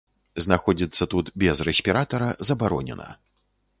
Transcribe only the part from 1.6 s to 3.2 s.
рэспіратара забаронена.